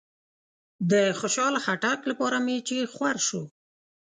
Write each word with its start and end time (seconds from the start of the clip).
د 0.91 0.93
خوشحال 1.19 1.55
خټک 1.63 1.99
لپاره 2.09 2.37
چې 2.67 2.75
می 2.79 2.89
خور 2.93 3.15
شو 3.27 3.41